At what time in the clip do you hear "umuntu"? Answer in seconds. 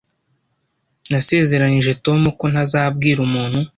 3.27-3.59